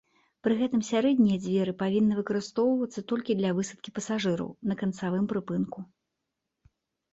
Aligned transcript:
Пры 0.45 0.53
гэтым 0.61 0.81
сярэдняя 0.91 1.35
дзверы 1.43 1.73
павінны 1.81 2.17
выкарыстоўвацца 2.21 3.05
толькі 3.13 3.37
для 3.43 3.53
высадкі 3.59 3.95
пасажыраў 4.01 4.49
на 4.73 4.81
канцавым 4.83 5.25
прыпынку. 5.37 5.79